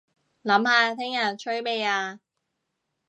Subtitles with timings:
[0.03, 0.05] 諗
[0.67, 2.17] 下聽日吹咩吖